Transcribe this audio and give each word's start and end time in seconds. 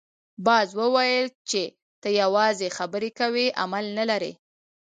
باز 0.45 0.69
وویل 0.79 1.27
چې 1.49 1.61
ته 2.01 2.07
یوازې 2.21 2.67
خبرې 2.77 3.09
کوې 3.19 3.45
عمل 3.61 3.85
نه 3.97 4.03
لرې. 4.09 4.33